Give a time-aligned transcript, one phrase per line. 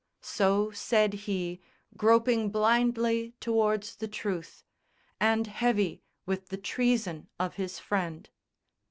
[0.23, 1.61] So said he,
[1.95, 4.63] groping blindly towards the truth,
[5.19, 8.27] And heavy with the treason of his friend.